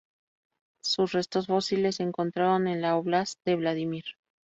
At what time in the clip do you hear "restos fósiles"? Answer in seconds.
1.11-1.97